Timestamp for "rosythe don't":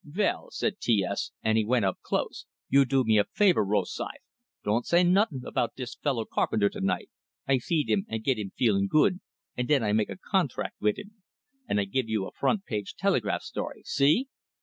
3.63-4.83